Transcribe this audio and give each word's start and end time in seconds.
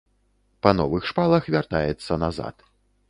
Па 0.65 0.71
новых 0.79 1.05
шпалах 1.11 1.43
вяртаецца 1.57 2.21
назад. 2.27 2.55